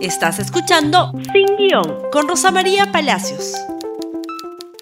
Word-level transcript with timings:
Estás 0.00 0.38
escuchando 0.38 1.12
Sin 1.32 1.56
Guión 1.56 2.08
con 2.12 2.28
Rosa 2.28 2.52
María 2.52 2.92
Palacios. 2.92 3.54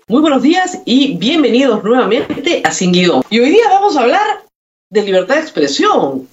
Muy 0.09 0.21
buenos 0.21 0.43
días 0.43 0.81
y 0.85 1.17
bienvenidos 1.17 1.83
nuevamente 1.83 2.61
a 2.63 2.71
Sin 2.71 2.93
Guión. 2.93 3.23
Y 3.31 3.41
hoy 3.41 3.49
día 3.49 3.67
vamos 3.71 3.97
a 3.97 4.03
hablar 4.03 4.45
de 4.91 5.03
libertad 5.03 5.37
de 5.37 5.41
expresión 5.41 6.29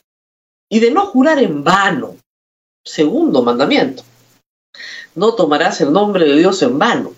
y 0.69 0.81
de 0.81 0.91
no 0.91 1.05
jurar 1.05 1.41
en 1.41 1.63
vano. 1.63 2.17
Segundo 2.83 3.41
mandamiento. 3.41 4.03
No 5.15 5.33
tomarás 5.33 5.79
el 5.79 5.93
nombre 5.93 6.25
de 6.25 6.35
Dios 6.35 6.61
en 6.61 6.77
vano. 6.77 7.13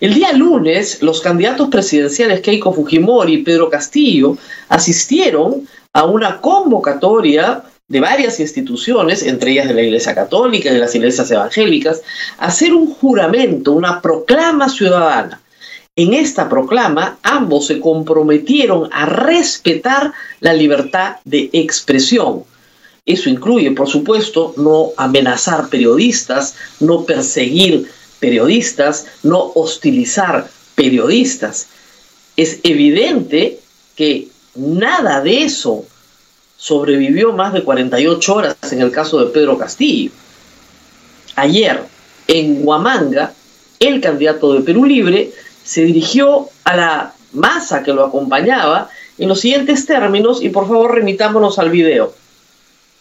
El 0.00 0.14
día 0.14 0.32
lunes, 0.32 1.02
los 1.02 1.20
candidatos 1.20 1.68
presidenciales 1.68 2.40
Keiko 2.40 2.72
Fujimori 2.72 3.34
y 3.34 3.42
Pedro 3.42 3.68
Castillo 3.68 4.38
asistieron 4.70 5.68
a 5.92 6.06
una 6.06 6.40
convocatoria 6.40 7.64
de 7.88 8.00
varias 8.00 8.40
instituciones, 8.40 9.22
entre 9.22 9.52
ellas 9.52 9.68
de 9.68 9.74
la 9.74 9.82
Iglesia 9.82 10.14
Católica 10.14 10.70
y 10.70 10.74
de 10.74 10.80
las 10.80 10.94
iglesias 10.94 11.30
evangélicas, 11.30 12.02
hacer 12.38 12.72
un 12.72 12.92
juramento, 12.94 13.72
una 13.72 14.00
proclama 14.00 14.68
ciudadana. 14.68 15.40
En 15.96 16.14
esta 16.14 16.48
proclama, 16.48 17.18
ambos 17.22 17.66
se 17.66 17.78
comprometieron 17.80 18.88
a 18.92 19.06
respetar 19.06 20.12
la 20.40 20.52
libertad 20.52 21.16
de 21.24 21.50
expresión. 21.52 22.44
Eso 23.06 23.28
incluye, 23.28 23.70
por 23.72 23.88
supuesto, 23.88 24.54
no 24.56 24.92
amenazar 24.96 25.68
periodistas, 25.68 26.56
no 26.80 27.04
perseguir 27.04 27.88
periodistas, 28.18 29.06
no 29.22 29.52
hostilizar 29.54 30.48
periodistas. 30.74 31.68
Es 32.36 32.60
evidente 32.62 33.60
que 33.94 34.28
nada 34.56 35.20
de 35.20 35.44
eso 35.44 35.84
sobrevivió 36.64 37.34
más 37.34 37.52
de 37.52 37.62
48 37.62 38.34
horas 38.34 38.56
en 38.72 38.80
el 38.80 38.90
caso 38.90 39.22
de 39.22 39.26
Pedro 39.26 39.58
Castillo. 39.58 40.10
Ayer, 41.36 41.82
en 42.26 42.66
Huamanga, 42.66 43.32
el 43.78 44.00
candidato 44.00 44.54
de 44.54 44.62
Perú 44.62 44.86
Libre 44.86 45.30
se 45.62 45.82
dirigió 45.82 46.48
a 46.64 46.74
la 46.74 47.12
masa 47.34 47.82
que 47.82 47.92
lo 47.92 48.06
acompañaba 48.06 48.88
en 49.18 49.28
los 49.28 49.40
siguientes 49.40 49.84
términos 49.84 50.42
y 50.42 50.48
por 50.48 50.66
favor 50.66 50.94
remitámonos 50.94 51.58
al 51.58 51.68
video. 51.68 52.14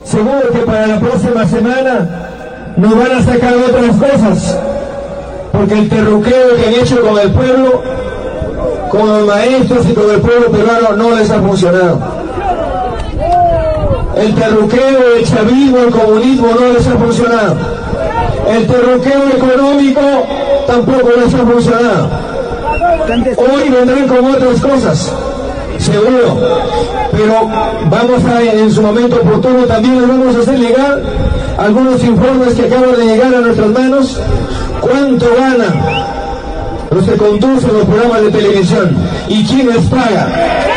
Seguro 0.04 0.52
que 0.52 0.60
para 0.60 0.86
la 0.86 1.00
próxima 1.00 1.48
semana 1.48 2.74
nos 2.76 2.98
van 2.98 3.12
a 3.14 3.24
sacar 3.24 3.56
otras 3.56 3.96
cosas, 3.96 4.58
porque 5.54 5.76
el 5.76 5.88
terruqueo 5.88 6.58
que 6.58 6.66
han 6.66 6.74
hecho 6.74 7.02
con 7.02 7.18
el 7.18 7.32
pueblo, 7.32 7.82
con 8.92 9.08
los 9.08 9.26
maestros 9.26 9.86
y 9.90 9.94
con 9.94 10.12
el 10.12 10.20
pueblo 10.20 10.52
peruano 10.52 10.98
no 10.98 11.16
les 11.16 11.30
ha 11.30 11.42
funcionado 11.42 12.13
el 14.16 14.36
terruqueo, 14.36 15.16
el 15.18 15.26
chavismo, 15.26 15.78
el 15.80 15.92
comunismo 15.92 16.48
no 16.60 16.74
les 16.74 16.88
ha 16.88 16.98
funcionado. 16.98 17.58
El 18.50 18.68
terruqueo 18.68 19.28
económico 19.36 20.02
tampoco 20.68 21.10
les 21.18 21.34
ha 21.34 21.46
funcionado. 21.46 22.10
Hoy 23.38 23.70
vendrán 23.70 24.08
con 24.08 24.26
otras 24.26 24.60
cosas, 24.62 25.14
seguro. 25.78 26.38
Pero 27.12 27.50
vamos 27.90 28.26
a, 28.26 28.42
en 28.42 28.72
su 28.72 28.82
momento 28.82 29.18
oportuno, 29.18 29.66
también 29.66 30.00
les 30.00 30.08
vamos 30.08 30.36
a 30.36 30.40
hacer 30.40 30.58
llegar 30.58 31.02
algunos 31.58 32.04
informes 32.04 32.54
que 32.54 32.66
acaban 32.66 32.96
de 32.96 33.06
llegar 33.06 33.36
a 33.36 33.40
nuestras 33.40 33.70
manos. 33.70 34.20
¿Cuánto 34.82 35.26
ganan 35.38 36.06
los 36.92 37.06
que 37.06 37.18
conducen 37.18 37.74
los 37.74 37.86
programas 37.86 38.22
de 38.24 38.32
televisión? 38.32 38.98
¿Y 39.28 39.46
quién 39.46 39.70
les 39.70 39.86
paga? 39.86 40.73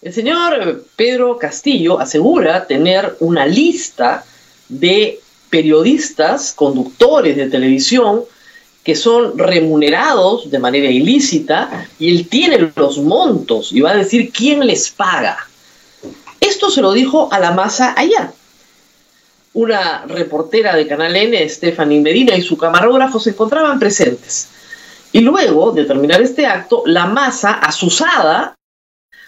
El 0.00 0.12
señor 0.12 0.84
Pedro 0.94 1.38
Castillo 1.38 1.98
asegura 1.98 2.68
tener 2.68 3.16
una 3.18 3.46
lista 3.46 4.24
de 4.68 5.20
periodistas, 5.50 6.52
conductores 6.52 7.36
de 7.36 7.50
televisión, 7.50 8.22
que 8.84 8.94
son 8.94 9.36
remunerados 9.36 10.50
de 10.50 10.58
manera 10.60 10.88
ilícita 10.88 11.88
y 11.98 12.16
él 12.16 12.28
tiene 12.28 12.70
los 12.76 12.98
montos 12.98 13.72
y 13.72 13.80
va 13.80 13.90
a 13.90 13.96
decir 13.96 14.30
quién 14.32 14.64
les 14.64 14.88
paga. 14.88 15.36
Esto 16.38 16.70
se 16.70 16.80
lo 16.80 16.92
dijo 16.92 17.28
a 17.32 17.40
la 17.40 17.50
masa 17.50 17.94
ayer. 17.96 18.30
Una 19.52 20.04
reportera 20.06 20.76
de 20.76 20.86
Canal 20.86 21.16
N, 21.16 21.48
Stephanie 21.48 22.00
Medina, 22.00 22.36
y 22.36 22.42
su 22.42 22.56
camarógrafo 22.56 23.18
se 23.18 23.30
encontraban 23.30 23.80
presentes. 23.80 24.48
Y 25.10 25.20
luego 25.20 25.72
de 25.72 25.84
terminar 25.84 26.22
este 26.22 26.46
acto, 26.46 26.84
la 26.86 27.06
masa, 27.06 27.54
asusada, 27.54 28.54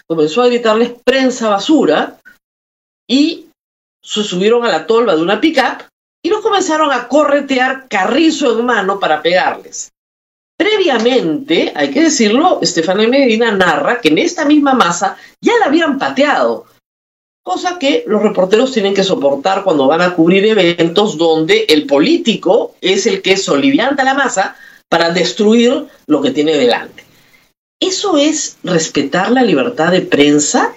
comenzó 0.07 0.41
a 0.41 0.47
gritarles 0.47 0.91
prensa 1.03 1.49
basura 1.49 2.19
y 3.07 3.47
se 4.03 4.23
subieron 4.23 4.65
a 4.65 4.71
la 4.71 4.87
tolva 4.87 5.15
de 5.15 5.21
una 5.21 5.39
pickup 5.39 5.83
y 6.23 6.29
los 6.29 6.41
comenzaron 6.41 6.91
a 6.91 7.07
corretear 7.07 7.87
carrizo 7.87 8.57
en 8.57 8.65
mano 8.65 8.99
para 8.99 9.21
pegarles. 9.21 9.91
Previamente, 10.57 11.71
hay 11.75 11.89
que 11.89 12.03
decirlo, 12.03 12.59
Estefania 12.61 13.07
Medina 13.07 13.51
narra 13.51 13.99
que 13.99 14.09
en 14.09 14.19
esta 14.19 14.45
misma 14.45 14.73
masa 14.73 15.17
ya 15.41 15.53
la 15.57 15.65
habían 15.65 15.97
pateado, 15.97 16.67
cosa 17.43 17.79
que 17.79 18.03
los 18.05 18.21
reporteros 18.21 18.71
tienen 18.71 18.93
que 18.93 19.03
soportar 19.03 19.63
cuando 19.63 19.87
van 19.87 20.01
a 20.01 20.13
cubrir 20.13 20.45
eventos 20.45 21.17
donde 21.17 21.65
el 21.67 21.87
político 21.87 22.75
es 22.81 23.07
el 23.07 23.23
que 23.23 23.37
solivianta 23.37 24.03
la 24.03 24.13
masa 24.13 24.55
para 24.87 25.09
destruir 25.09 25.87
lo 26.05 26.21
que 26.21 26.31
tiene 26.31 26.55
delante. 26.55 27.05
¿Eso 27.81 28.15
es 28.17 28.57
respetar 28.63 29.31
la 29.31 29.41
libertad 29.41 29.91
de 29.91 30.01
prensa? 30.01 30.71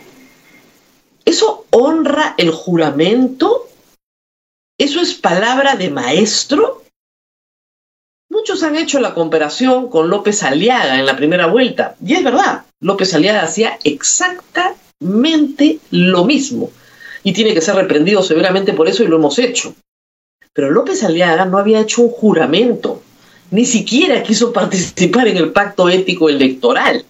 ¿Eso 1.27 1.67
honra 1.71 2.35
el 2.39 2.51
juramento? 2.51 3.69
¿Eso 4.79 5.03
es 5.03 5.13
palabra 5.13 5.77
de 5.77 5.91
maestro? 5.91 6.83
Muchos 8.31 8.63
han 8.63 8.77
hecho 8.77 9.01
la 9.01 9.13
comparación 9.13 9.91
con 9.91 10.09
López 10.09 10.43
Aliaga 10.43 10.99
en 10.99 11.05
la 11.05 11.15
primera 11.15 11.47
vuelta. 11.47 11.95
Y 12.03 12.15
es 12.15 12.25
verdad, 12.25 12.65
López 12.81 13.13
Aliaga 13.13 13.43
hacía 13.43 13.79
exactamente 13.85 15.81
lo 15.91 16.25
mismo. 16.25 16.71
Y 17.23 17.35
tiene 17.35 17.53
que 17.53 17.61
ser 17.61 17.75
reprendido 17.77 18.23
severamente 18.23 18.73
por 18.73 18.89
eso 18.89 19.05
y 19.05 19.09
lo 19.09 19.17
hemos 19.17 19.39
hecho. 19.39 19.75
Pero 20.55 20.71
López 20.71 21.05
Aliaga 21.05 21.45
no 21.45 21.59
había 21.59 21.81
hecho 21.81 22.01
un 22.01 22.09
juramento 22.09 23.03
ni 23.55 23.65
siquiera 23.65 24.25
quiso 24.25 24.53
participar 24.53 25.29
en 25.29 25.37
el 25.37 25.53
pacto 25.53 25.89
ético 25.89 26.29
electoral. 26.29 27.05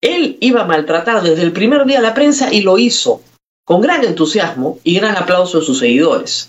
Él 0.00 0.38
iba 0.40 0.60
a 0.60 0.66
maltratar 0.66 1.20
desde 1.20 1.42
el 1.42 1.50
primer 1.50 1.84
día 1.84 1.98
a 1.98 2.02
la 2.02 2.14
prensa 2.14 2.54
y 2.54 2.60
lo 2.60 2.78
hizo 2.78 3.22
con 3.64 3.80
gran 3.80 4.04
entusiasmo 4.04 4.78
y 4.84 4.94
gran 4.94 5.16
aplauso 5.16 5.58
de 5.58 5.66
sus 5.66 5.80
seguidores. 5.80 6.48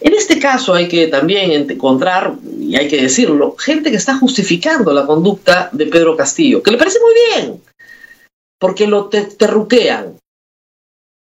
En 0.00 0.12
este 0.12 0.38
caso 0.38 0.74
hay 0.74 0.86
que 0.86 1.06
también 1.06 1.50
encontrar, 1.50 2.34
y 2.60 2.76
hay 2.76 2.88
que 2.88 3.00
decirlo, 3.00 3.56
gente 3.56 3.90
que 3.90 3.96
está 3.96 4.18
justificando 4.18 4.92
la 4.92 5.06
conducta 5.06 5.70
de 5.72 5.86
Pedro 5.86 6.14
Castillo, 6.14 6.62
que 6.62 6.72
le 6.72 6.78
parece 6.78 6.98
muy 7.00 7.14
bien, 7.14 7.62
porque 8.58 8.86
lo 8.86 9.08
terruquean. 9.08 10.18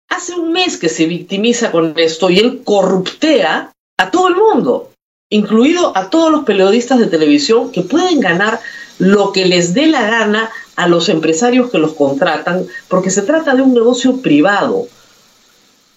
Hace 0.08 0.34
un 0.34 0.50
mes 0.50 0.76
que 0.76 0.88
se 0.88 1.06
victimiza 1.06 1.70
con 1.70 1.94
esto 1.96 2.30
y 2.30 2.40
él 2.40 2.62
corruptea 2.64 3.72
a 3.96 4.10
todo 4.10 4.26
el 4.26 4.34
mundo 4.34 4.89
incluido 5.30 5.96
a 5.96 6.10
todos 6.10 6.30
los 6.30 6.44
periodistas 6.44 6.98
de 6.98 7.06
televisión 7.06 7.70
que 7.70 7.82
pueden 7.82 8.20
ganar 8.20 8.60
lo 8.98 9.32
que 9.32 9.46
les 9.46 9.72
dé 9.72 9.86
la 9.86 10.02
gana 10.02 10.50
a 10.76 10.88
los 10.88 11.08
empresarios 11.08 11.70
que 11.70 11.78
los 11.78 11.94
contratan, 11.94 12.66
porque 12.88 13.10
se 13.10 13.22
trata 13.22 13.54
de 13.54 13.62
un 13.62 13.72
negocio 13.72 14.18
privado. 14.18 14.88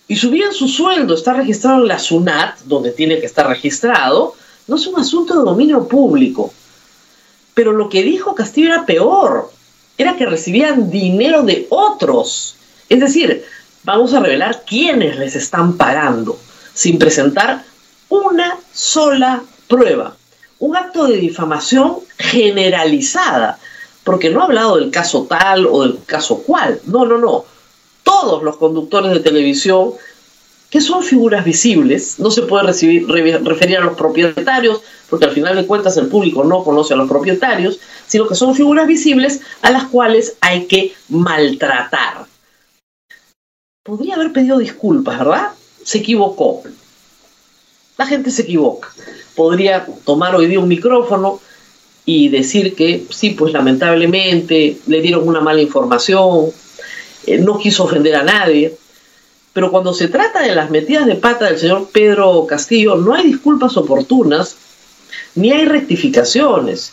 Y 0.08 0.16
subían 0.16 0.54
su 0.54 0.68
sueldo 0.68 1.16
está 1.16 1.34
registrado 1.34 1.82
en 1.82 1.88
la 1.88 2.00
SUNAT, 2.00 2.60
donde 2.66 2.92
tiene 2.92 3.20
que 3.20 3.26
estar 3.26 3.48
registrado, 3.48 4.36
no 4.68 4.76
es 4.76 4.88
un 4.88 5.00
asunto 5.00 5.38
de 5.38 5.44
dominio 5.44 5.88
público. 5.88 6.54
Pero 7.54 7.72
lo 7.72 7.90
que 7.90 8.04
dijo 8.04 8.36
Castillo 8.36 8.68
era 8.70 8.86
peor, 8.86 9.52
era 9.98 10.16
que 10.16 10.26
recibían 10.26 10.90
dinero 10.90 11.44
de 11.44 11.68
otros. 11.70 12.56
Es 12.90 13.00
decir, 13.00 13.44
vamos 13.84 14.14
a 14.14 14.20
revelar 14.20 14.64
quiénes 14.66 15.18
les 15.18 15.36
están 15.36 15.78
pagando, 15.78 16.38
sin 16.74 16.98
presentar 16.98 17.64
una 18.14 18.58
sola 18.72 19.42
prueba, 19.68 20.16
un 20.60 20.76
acto 20.76 21.08
de 21.08 21.18
difamación 21.18 21.98
generalizada, 22.18 23.58
porque 24.04 24.30
no 24.30 24.42
ha 24.42 24.46
hablado 24.46 24.78
del 24.78 24.92
caso 24.92 25.26
tal 25.28 25.66
o 25.66 25.82
del 25.82 26.04
caso 26.06 26.44
cual, 26.44 26.80
no, 26.86 27.06
no, 27.06 27.18
no. 27.18 27.46
Todos 28.04 28.44
los 28.44 28.58
conductores 28.58 29.12
de 29.14 29.20
televisión 29.20 29.94
que 30.70 30.82
son 30.82 31.04
figuras 31.04 31.46
visibles, 31.46 32.20
no 32.20 32.32
se 32.32 32.44
puede 32.44 32.66
referir 32.66 33.78
a 33.78 33.82
los 33.82 33.96
propietarios, 33.96 34.82
porque 35.10 35.26
al 35.26 35.32
final 35.32 35.56
de 35.56 35.68
cuentas 35.68 35.98
el 35.98 36.08
público 36.08 36.44
no 36.44 36.64
conoce 36.64 36.94
a 36.94 36.98
los 36.98 37.08
propietarios, 37.08 37.80
sino 38.08 38.28
que 38.28 38.36
son 38.36 38.56
figuras 38.56 38.88
visibles 38.88 39.42
a 39.62 39.72
las 39.72 39.86
cuales 39.86 40.36
hay 40.42 40.66
que 40.66 40.94
maltratar. 41.10 42.26
Podría 43.84 44.16
haber 44.16 44.34
pedido 44.34 44.58
disculpas, 44.58 45.20
¿verdad? 45.20 45.52
Se 45.84 46.00
equivocó. 46.00 46.64
La 47.98 48.06
gente 48.06 48.32
se 48.32 48.44
equivoca. 48.44 48.90
Podría 49.36 49.86
tomar 50.04 50.36
hoy 50.36 50.48
día 50.48 50.60
un 50.60 50.68
micrófono 50.68 51.40
y 52.06 52.30
decir 52.30 52.76
que 52.76 53.06
sí, 53.10 53.32
pues 53.32 53.54
lamentablemente 53.54 54.78
le 54.88 55.02
dieron 55.02 55.28
una 55.28 55.42
mala 55.42 55.62
información, 55.62 56.52
eh, 57.26 57.38
no 57.38 57.58
quiso 57.58 57.86
ofender 57.86 58.16
a 58.16 58.24
nadie, 58.24 58.76
Pero 59.54 59.70
cuando 59.70 59.94
se 59.94 60.08
trata 60.08 60.42
de 60.42 60.56
las 60.56 60.72
metidas 60.72 61.06
de 61.06 61.14
pata 61.14 61.46
del 61.46 61.60
señor 61.60 61.88
Pedro 61.94 62.48
Castillo, 62.48 62.96
no 62.96 63.14
hay 63.14 63.28
disculpas 63.28 63.78
oportunas 63.78 64.56
ni 65.36 65.52
hay 65.52 65.66
rectificaciones. 65.66 66.92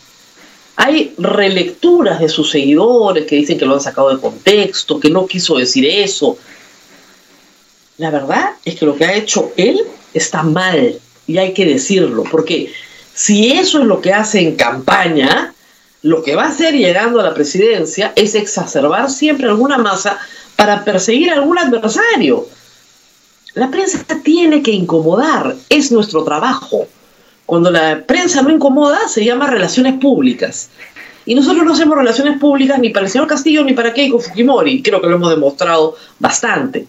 Hay 0.75 1.15
relecturas 1.17 2.19
de 2.19 2.29
sus 2.29 2.51
seguidores 2.51 3.25
que 3.25 3.35
dicen 3.35 3.57
que 3.57 3.65
lo 3.65 3.73
han 3.73 3.81
sacado 3.81 4.15
de 4.15 4.21
contexto, 4.21 4.99
que 4.99 5.09
no 5.09 5.25
quiso 5.25 5.57
decir 5.57 5.87
eso. 5.87 6.37
La 7.97 8.11
verdad 8.11 8.51
es 8.63 8.75
que 8.75 8.85
lo 8.85 8.95
que 8.95 9.05
ha 9.05 9.15
hecho 9.15 9.51
él 9.57 9.81
está 10.13 10.43
mal 10.43 10.99
y 11.27 11.37
hay 11.37 11.53
que 11.53 11.65
decirlo, 11.65 12.23
porque 12.29 12.71
si 13.13 13.51
eso 13.51 13.79
es 13.79 13.85
lo 13.85 14.01
que 14.01 14.13
hace 14.13 14.39
en 14.41 14.55
campaña, 14.55 15.53
lo 16.01 16.23
que 16.23 16.35
va 16.35 16.43
a 16.43 16.49
hacer 16.49 16.73
llegando 16.73 17.19
a 17.19 17.23
la 17.23 17.33
presidencia 17.33 18.13
es 18.15 18.35
exacerbar 18.35 19.09
siempre 19.09 19.47
alguna 19.47 19.77
masa 19.77 20.17
para 20.55 20.83
perseguir 20.83 21.29
a 21.29 21.35
algún 21.35 21.57
adversario. 21.57 22.47
La 23.53 23.69
prensa 23.69 24.05
tiene 24.23 24.61
que 24.63 24.71
incomodar, 24.71 25.55
es 25.69 25.91
nuestro 25.91 26.23
trabajo. 26.23 26.87
Cuando 27.45 27.69
la 27.69 28.03
prensa 28.07 28.41
no 28.41 28.49
incomoda, 28.49 29.07
se 29.09 29.25
llama 29.25 29.47
relaciones 29.47 29.99
públicas. 29.99 30.69
Y 31.25 31.35
nosotros 31.35 31.65
no 31.65 31.73
hacemos 31.73 31.97
relaciones 31.97 32.39
públicas 32.39 32.79
ni 32.79 32.89
para 32.89 33.05
el 33.05 33.11
señor 33.11 33.27
Castillo 33.27 33.63
ni 33.63 33.73
para 33.73 33.93
Keiko 33.93 34.19
Fujimori. 34.19 34.81
Creo 34.81 35.01
que 35.01 35.07
lo 35.07 35.15
hemos 35.17 35.29
demostrado 35.29 35.95
bastante. 36.17 36.87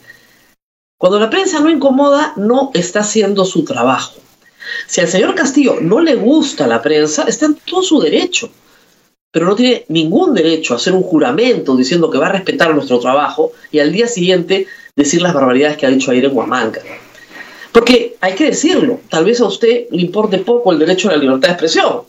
Cuando 1.03 1.19
la 1.19 1.31
prensa 1.31 1.59
no 1.59 1.69
incomoda, 1.69 2.33
no 2.37 2.71
está 2.75 3.01
haciendo 3.01 3.45
su 3.45 3.65
trabajo. 3.65 4.21
Si 4.87 5.01
al 5.01 5.09
señor 5.09 5.35
Castillo 5.35 5.79
no 5.81 6.01
le 6.01 6.15
gusta 6.15 6.69
la 6.69 6.81
prensa, 6.81 7.25
está 7.25 7.47
en 7.47 7.57
todo 7.57 7.83
su 7.83 7.99
derecho. 8.01 8.49
Pero 9.33 9.47
no 9.47 9.57
tiene 9.57 9.85
ningún 9.89 10.33
derecho 10.33 10.75
a 10.75 10.77
hacer 10.77 10.93
un 10.93 11.03
juramento 11.03 11.75
diciendo 11.75 12.09
que 12.09 12.19
va 12.19 12.27
a 12.27 12.33
respetar 12.33 12.73
nuestro 12.73 13.01
trabajo 13.01 13.51
y 13.73 13.81
al 13.81 13.91
día 13.91 14.07
siguiente 14.07 14.69
decir 14.95 15.21
las 15.23 15.35
barbaridades 15.35 15.77
que 15.77 15.87
ha 15.87 15.91
dicho 15.91 16.13
ayer 16.13 16.27
en 16.27 16.37
Huamanca. 16.37 16.81
Porque 17.73 18.15
hay 18.21 18.37
que 18.37 18.45
decirlo, 18.45 19.01
tal 19.09 19.25
vez 19.25 19.41
a 19.41 19.47
usted 19.47 19.89
le 19.91 20.03
importe 20.03 20.39
poco 20.39 20.71
el 20.71 20.79
derecho 20.79 21.09
a 21.09 21.15
la 21.15 21.19
libertad 21.19 21.49
de 21.49 21.55
expresión. 21.55 22.03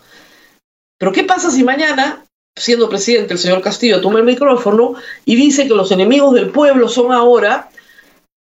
Pero 0.99 1.11
¿qué 1.11 1.23
pasa 1.23 1.49
si 1.49 1.63
mañana, 1.63 2.25
siendo 2.55 2.89
presidente, 2.89 3.33
el 3.33 3.39
señor 3.39 3.63
Castillo 3.63 4.01
toma 4.01 4.19
el 4.19 4.25
micrófono 4.25 4.93
y 5.25 5.35
dice 5.35 5.67
que 5.67 5.73
los 5.73 5.91
enemigos 5.91 6.35
del 6.35 6.51
pueblo 6.51 6.87
son 6.87 7.11
ahora 7.11 7.71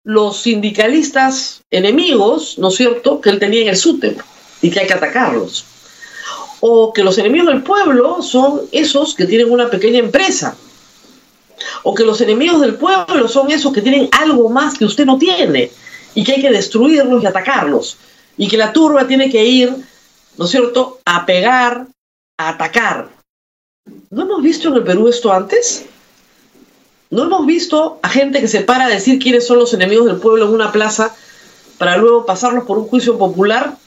los 0.09 0.37
sindicalistas 0.37 1.61
enemigos, 1.69 2.57
¿no 2.57 2.69
es 2.69 2.75
cierto?, 2.77 3.21
que 3.21 3.29
él 3.29 3.37
tenía 3.37 3.61
en 3.61 3.67
el 3.67 3.77
SUTEP 3.77 4.19
y 4.59 4.71
que 4.71 4.79
hay 4.79 4.87
que 4.87 4.95
atacarlos. 4.95 5.65
O 6.61 6.91
que 6.93 7.03
los 7.03 7.19
enemigos 7.19 7.49
del 7.49 7.61
pueblo 7.61 8.23
son 8.23 8.61
esos 8.71 9.13
que 9.13 9.27
tienen 9.27 9.51
una 9.51 9.69
pequeña 9.69 9.99
empresa. 9.99 10.57
O 11.83 11.93
que 11.93 12.03
los 12.03 12.19
enemigos 12.21 12.59
del 12.59 12.73
pueblo 12.73 13.27
son 13.27 13.51
esos 13.51 13.71
que 13.71 13.83
tienen 13.83 14.09
algo 14.11 14.49
más 14.49 14.79
que 14.79 14.85
usted 14.85 15.05
no 15.05 15.19
tiene 15.19 15.71
y 16.15 16.23
que 16.23 16.31
hay 16.31 16.41
que 16.41 16.49
destruirlos 16.49 17.21
y 17.21 17.27
atacarlos. 17.27 17.97
Y 18.35 18.47
que 18.47 18.57
la 18.57 18.73
turba 18.73 19.05
tiene 19.05 19.29
que 19.29 19.45
ir, 19.45 19.75
¿no 20.37 20.45
es 20.45 20.49
cierto?, 20.49 21.01
a 21.05 21.27
pegar, 21.27 21.85
a 22.39 22.49
atacar. 22.49 23.09
¿No 24.09 24.23
hemos 24.23 24.41
visto 24.41 24.69
en 24.69 24.73
el 24.73 24.83
Perú 24.83 25.07
esto 25.07 25.31
antes? 25.31 25.85
¿No 27.11 27.23
hemos 27.23 27.47
visto 27.47 27.99
a 28.03 28.09
gente 28.09 28.39
que 28.39 28.47
se 28.47 28.61
para 28.61 28.85
a 28.85 28.89
decir 28.89 29.17
quiénes 29.17 29.47
son 29.47 29.57
los 29.57 29.73
enemigos 29.73 30.05
del 30.05 30.17
pueblo 30.17 30.45
en 30.45 30.53
una 30.53 30.71
plaza 30.71 31.15
para 31.79 31.97
luego 31.97 32.25
pasarlos 32.25 32.65
por 32.65 32.77
un 32.77 32.87
juicio 32.87 33.17
popular? 33.17 33.77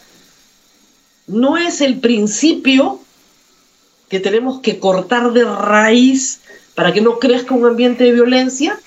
¿No 1.28 1.56
es 1.56 1.80
el 1.80 2.00
principio 2.00 2.98
que 4.08 4.19
tenemos 4.19 4.60
que 4.60 4.80
cortar 4.80 5.32
de 5.32 5.44
raíz 5.44 6.40
para 6.74 6.92
que 6.92 7.00
no 7.00 7.20
crezca 7.20 7.54
un 7.54 7.64
ambiente 7.64 8.02
de 8.02 8.12
violencia? 8.12 8.78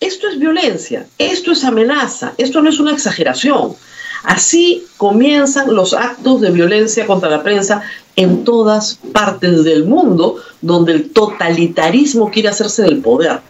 Esto 0.00 0.28
es 0.28 0.40
violencia, 0.40 1.06
esto 1.18 1.52
es 1.52 1.62
amenaza, 1.62 2.32
esto 2.38 2.60
no 2.60 2.70
es 2.70 2.80
una 2.80 2.92
exageración. 2.92 3.76
Así 4.24 4.84
comienzan 4.96 5.74
los 5.74 5.94
actos 5.94 6.40
de 6.40 6.50
violencia 6.50 7.06
contra 7.06 7.30
la 7.30 7.44
prensa 7.44 7.82
en 8.16 8.42
todas 8.44 8.98
partes 9.12 9.62
del 9.62 9.84
mundo 9.84 10.42
donde 10.60 10.92
el 10.92 11.10
totalitarismo 11.10 12.30
quiere 12.30 12.48
hacerse 12.48 12.82
del 12.82 13.00
poder. 13.00 13.40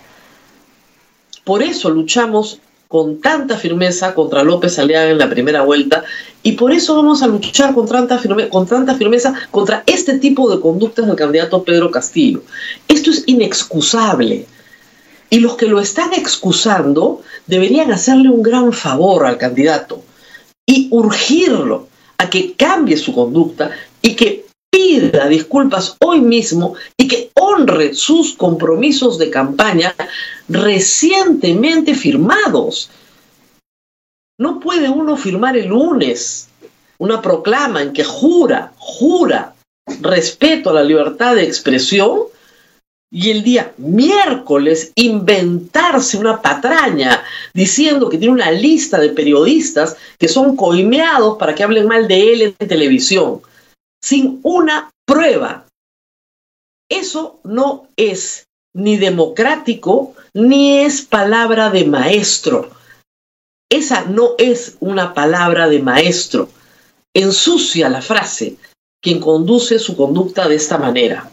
Por 1.45 1.63
eso 1.63 1.91
luchamos 1.91 2.61
con 2.91 3.21
tanta 3.21 3.57
firmeza 3.57 4.15
contra 4.15 4.43
López 4.43 4.79
Aliaga 4.79 5.11
en 5.11 5.19
la 5.19 5.31
primera 5.31 5.63
vuelta 5.63 6.03
y 6.43 6.53
por 6.53 6.73
eso 6.73 6.97
vamos 6.97 7.23
a 7.23 7.29
luchar 7.29 7.73
con 7.73 7.87
tanta, 7.87 8.21
con 8.51 8.67
tanta 8.67 8.97
firmeza 8.97 9.33
contra 9.53 9.85
este 9.87 10.19
tipo 10.19 10.51
de 10.51 10.61
conductas 10.61 11.07
del 11.07 11.15
candidato 11.15 11.63
Pedro 11.63 11.91
Castillo. 11.91 12.43
Esto 12.89 13.11
es 13.11 13.23
inexcusable. 13.27 14.47
Y 15.33 15.39
los 15.39 15.57
que 15.57 15.67
lo 15.67 15.81
están 15.81 16.13
excusando 16.15 17.23
deberían 17.47 17.93
hacerle 17.93 18.29
un 18.29 18.43
gran 18.43 18.73
favor 18.73 19.25
al 19.25 19.39
candidato 19.39 20.03
y 20.67 20.89
urgirlo 20.91 21.87
a 22.19 22.29
que 22.29 22.55
cambie 22.55 22.97
su 22.97 23.15
conducta 23.15 23.71
y 24.03 24.17
que 24.17 24.50
disculpas 25.29 25.97
hoy 26.01 26.21
mismo 26.21 26.75
y 26.97 27.07
que 27.07 27.31
honre 27.35 27.95
sus 27.95 28.35
compromisos 28.35 29.19
de 29.19 29.31
campaña 29.31 29.95
recientemente 30.49 31.95
firmados. 31.95 32.91
No 34.39 34.59
puede 34.59 34.89
uno 34.89 35.17
firmar 35.17 35.57
el 35.57 35.69
lunes 35.69 36.49
una 37.01 37.23
proclama 37.23 37.83
en 37.83 37.93
que 37.93 38.05
jura, 38.05 38.73
jura 38.77 39.55
respeto 40.03 40.71
a 40.71 40.75
la 40.75 40.85
libertad 40.85 41.35
de 41.35 41.45
expresión 41.45 42.25
y 43.11 43.31
el 43.31 43.43
día 43.43 43.73
miércoles 43.79 44.93
inventarse 44.95 46.19
una 46.19 46.41
patraña 46.43 47.23
diciendo 47.55 48.09
que 48.09 48.19
tiene 48.19 48.35
una 48.35 48.53
lista 48.53 49.01
de 49.01 49.09
periodistas 49.09 49.97
que 50.19 50.29
son 50.29 50.55
coimeados 50.57 51.39
para 51.39 51.55
que 51.55 51.65
hablen 51.65 51.89
mal 51.89 52.07
de 52.07 52.33
él 52.33 52.43
en 52.59 52.69
televisión, 52.69 53.41
sin 54.03 54.41
una 54.43 54.91
prueba. 55.07 55.67
Eso 56.89 57.41
no 57.45 57.89
es 57.97 58.45
ni 58.75 58.97
democrático 58.97 60.15
ni 60.35 60.79
es 60.79 61.03
palabra 61.03 61.71
de 61.71 61.85
maestro. 61.85 62.71
Esa 63.71 64.05
no 64.05 64.31
es 64.39 64.77
una 64.81 65.15
palabra 65.15 65.69
de 65.69 65.81
maestro. 65.81 66.49
Ensucia 67.15 67.89
la 67.89 68.03
frase 68.03 68.57
quien 69.01 69.21
conduce 69.21 69.79
su 69.79 69.97
conducta 69.97 70.49
de 70.49 70.57
esta 70.57 70.79
manera 70.79 71.31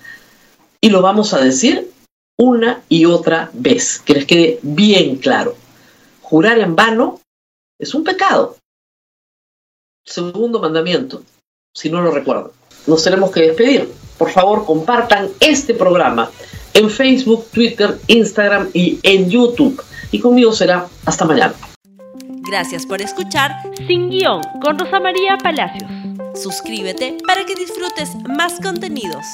y 0.82 0.90
lo 0.90 1.02
vamos 1.02 1.34
a 1.34 1.40
decir 1.40 1.92
una 2.38 2.84
y 2.88 3.06
otra 3.06 3.50
vez, 3.54 4.00
que 4.00 4.14
les 4.14 4.26
quede 4.26 4.60
bien 4.62 5.18
claro. 5.18 5.56
Jurar 6.22 6.60
en 6.60 6.76
vano 6.76 7.20
es 7.80 7.94
un 7.96 8.04
pecado. 8.04 8.58
Segundo 10.06 10.60
mandamiento, 10.60 11.24
si 11.74 11.90
no 11.90 12.02
lo 12.02 12.12
recuerdo. 12.12 12.54
Nos 12.88 13.04
tenemos 13.04 13.32
que 13.32 13.42
despedir. 13.42 13.92
Por 14.18 14.32
favor, 14.32 14.66
compartan 14.66 15.30
este 15.40 15.74
programa 15.74 16.32
en 16.74 16.90
Facebook, 16.90 17.48
Twitter, 17.52 17.98
Instagram 18.08 18.70
y 18.74 19.00
en 19.04 19.30
YouTube. 19.30 19.82
Y 20.12 20.20
conmigo 20.20 20.52
será 20.54 20.88
hasta 21.06 21.26
mañana. 21.26 21.54
Gracias 22.50 22.86
por 22.86 23.02
escuchar 23.02 23.52
Sin 23.88 24.10
Guión 24.10 24.42
con 24.62 24.80
Rosa 24.80 25.00
María 25.00 25.38
Palacios. 25.38 25.90
Suscríbete 26.34 27.18
para 27.28 27.46
que 27.46 27.56
disfrutes 27.56 28.16
más 28.28 28.60
contenidos. 28.62 29.26